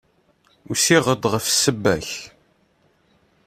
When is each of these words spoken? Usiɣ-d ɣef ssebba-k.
Usiɣ-d 0.71 1.23
ɣef 1.31 1.45
ssebba-k. 1.49 2.09